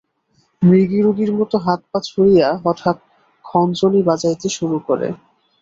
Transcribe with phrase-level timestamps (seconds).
[0.61, 2.97] মৃগীরোগীর মতো হাত-পা ছুড়িয়া হঠাৎ
[3.45, 5.07] খঞ্জনী বাজাইতে শুরু করে!